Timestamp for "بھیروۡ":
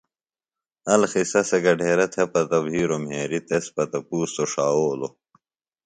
2.65-3.01